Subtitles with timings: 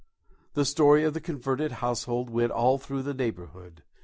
[0.55, 3.83] The story of the converted household went all through the neighbourhood.